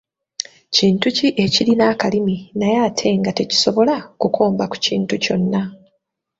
Kintu 0.75 1.07
ki 1.17 1.27
ekirina 1.45 1.83
akalimi 1.93 2.35
naye 2.59 2.77
ate 2.87 3.07
nga 3.19 3.31
tekisobola 3.39 3.95
kukomba 4.19 4.63
ku 4.71 4.77
kintu 4.85 5.13
kyonna? 5.23 5.61